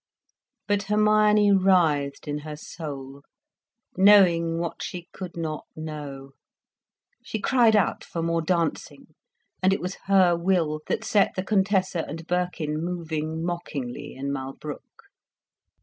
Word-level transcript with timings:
But 0.67 0.81
Hermione 0.89 1.51
writhed 1.51 2.27
in 2.27 2.39
her 2.39 2.55
soul, 2.55 3.21
knowing 3.95 4.57
what 4.57 4.81
she 4.81 5.07
could 5.13 5.37
not 5.37 5.65
know. 5.75 6.31
She 7.23 7.39
cried 7.39 7.75
out 7.75 8.03
for 8.03 8.23
more 8.23 8.41
dancing, 8.41 9.13
and 9.61 9.71
it 9.71 9.79
was 9.79 9.97
her 10.07 10.35
will 10.35 10.81
that 10.87 11.03
set 11.03 11.35
the 11.35 11.43
Contessa 11.43 12.03
and 12.07 12.25
Birkin 12.25 12.83
moving 12.83 13.43
mockingly 13.45 14.15
in 14.15 14.31
Malbrouk. 14.33 15.03